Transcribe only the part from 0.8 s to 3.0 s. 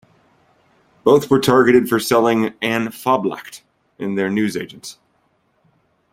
Both were targeted for selling "An